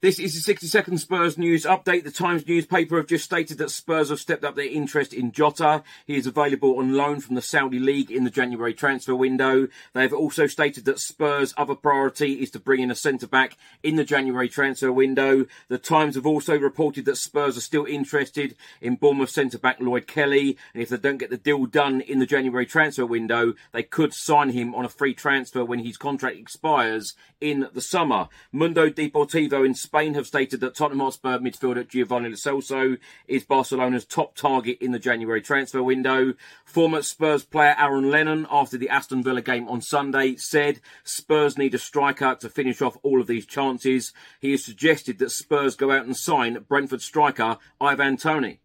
This 0.00 0.20
is 0.20 0.32
the 0.32 0.40
60 0.40 0.68
second 0.68 0.98
Spurs 0.98 1.36
news 1.36 1.64
update. 1.64 2.04
The 2.04 2.12
Times 2.12 2.46
newspaper 2.46 2.98
have 2.98 3.08
just 3.08 3.24
stated 3.24 3.58
that 3.58 3.72
Spurs 3.72 4.10
have 4.10 4.20
stepped 4.20 4.44
up 4.44 4.54
their 4.54 4.70
interest 4.70 5.12
in 5.12 5.32
Jota. 5.32 5.82
He 6.06 6.14
is 6.14 6.24
available 6.24 6.78
on 6.78 6.94
loan 6.94 7.18
from 7.18 7.34
the 7.34 7.42
Saudi 7.42 7.80
League 7.80 8.12
in 8.12 8.22
the 8.22 8.30
January 8.30 8.72
transfer 8.72 9.16
window. 9.16 9.66
They 9.94 10.02
have 10.02 10.12
also 10.12 10.46
stated 10.46 10.84
that 10.84 11.00
Spurs' 11.00 11.52
other 11.56 11.74
priority 11.74 12.34
is 12.34 12.52
to 12.52 12.60
bring 12.60 12.80
in 12.80 12.92
a 12.92 12.94
centre 12.94 13.26
back 13.26 13.56
in 13.82 13.96
the 13.96 14.04
January 14.04 14.48
transfer 14.48 14.92
window. 14.92 15.46
The 15.66 15.78
Times 15.78 16.14
have 16.14 16.26
also 16.26 16.56
reported 16.56 17.04
that 17.06 17.16
Spurs 17.16 17.56
are 17.56 17.60
still 17.60 17.84
interested 17.84 18.54
in 18.80 18.94
Bournemouth 18.94 19.30
centre 19.30 19.58
back 19.58 19.80
Lloyd 19.80 20.06
Kelly. 20.06 20.56
And 20.74 20.82
if 20.84 20.90
they 20.90 20.96
don't 20.96 21.18
get 21.18 21.30
the 21.30 21.36
deal 21.36 21.66
done 21.66 22.02
in 22.02 22.20
the 22.20 22.26
January 22.26 22.66
transfer 22.66 23.04
window, 23.04 23.54
they 23.72 23.82
could 23.82 24.14
sign 24.14 24.50
him 24.50 24.76
on 24.76 24.84
a 24.84 24.88
free 24.88 25.12
transfer 25.12 25.64
when 25.64 25.80
his 25.80 25.96
contract 25.96 26.36
expires 26.36 27.14
in 27.40 27.66
the 27.72 27.80
summer. 27.80 28.28
Mundo 28.52 28.90
Deportivo 28.90 29.66
in 29.66 29.74
have 29.92 30.26
stated 30.26 30.60
that 30.60 30.74
Tottenham 30.74 31.00
Hotspur 31.00 31.38
midfielder 31.38 31.88
Giovani 31.88 32.30
Lo 32.30 32.96
is 33.26 33.44
Barcelona's 33.44 34.04
top 34.04 34.34
target 34.34 34.78
in 34.80 34.92
the 34.92 34.98
January 34.98 35.40
transfer 35.40 35.82
window. 35.82 36.34
Former 36.64 37.02
Spurs 37.02 37.44
player 37.44 37.74
Aaron 37.78 38.10
Lennon, 38.10 38.46
after 38.50 38.76
the 38.76 38.88
Aston 38.88 39.22
Villa 39.22 39.42
game 39.42 39.68
on 39.68 39.80
Sunday, 39.80 40.36
said 40.36 40.80
Spurs 41.04 41.58
need 41.58 41.74
a 41.74 41.78
striker 41.78 42.36
to 42.40 42.48
finish 42.48 42.82
off 42.82 42.98
all 43.02 43.20
of 43.20 43.26
these 43.26 43.46
chances. 43.46 44.12
He 44.40 44.52
has 44.52 44.64
suggested 44.64 45.18
that 45.18 45.30
Spurs 45.30 45.76
go 45.76 45.90
out 45.90 46.04
and 46.04 46.16
sign 46.16 46.64
Brentford 46.68 47.02
striker 47.02 47.58
Ivan 47.80 48.16
Toney. 48.16 48.60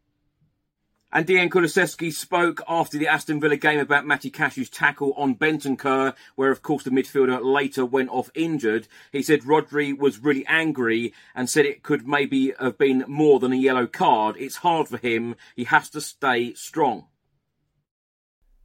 And 1.16 1.28
Dejan 1.28 1.50
Kulusevski 1.50 2.12
spoke 2.12 2.63
after 2.68 2.97
the 2.97 3.07
Aston 3.07 3.40
Villa 3.40 3.56
game 3.56 3.79
about 3.79 4.07
Matty 4.07 4.31
Cash's 4.31 4.68
tackle 4.68 5.13
on 5.16 5.35
Bentancur, 5.35 6.16
where 6.35 6.50
of 6.50 6.63
course 6.63 6.84
the 6.84 6.90
midfielder 6.90 7.40
later 7.44 7.85
went 7.85 8.09
off 8.09 8.31
injured. 8.34 8.88
He 9.12 9.22
said 9.22 9.41
Rodri 9.41 9.96
was 9.96 10.18
really 10.18 10.44
angry 10.47 11.13
and 11.35 11.47
said 11.47 11.68
it 11.68 11.84
could 11.84 12.07
maybe 12.07 12.53
have 12.59 12.79
been 12.79 13.06
more 13.07 13.40
than 13.40 13.53
a 13.53 13.57
yellow 13.57 13.85
card. 13.85 14.38
It's 14.40 14.56
hard 14.56 14.88
for 14.88 14.97
him. 14.97 15.35
He 15.56 15.66
has 15.66 15.88
to 15.91 16.01
stay 16.01 16.56
strong. 16.56 17.06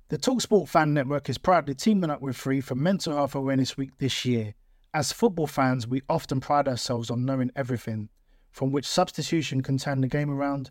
The 0.08 0.16
Talksport 0.16 0.68
Fan 0.68 0.94
Network 0.94 1.28
is 1.28 1.36
proudly 1.36 1.74
teaming 1.74 2.08
up 2.08 2.22
with 2.22 2.34
Free 2.34 2.62
for 2.62 2.74
Mental 2.74 3.14
Health 3.14 3.34
Awareness 3.34 3.76
Week 3.76 3.98
this 3.98 4.24
year. 4.24 4.54
As 4.94 5.12
football 5.12 5.48
fans, 5.48 5.86
we 5.86 6.00
often 6.08 6.40
pride 6.40 6.66
ourselves 6.66 7.10
on 7.10 7.26
knowing 7.26 7.50
everything, 7.54 8.08
from 8.50 8.72
which 8.72 8.86
substitution 8.86 9.62
can 9.62 9.76
turn 9.76 10.00
the 10.00 10.08
game 10.08 10.30
around 10.30 10.70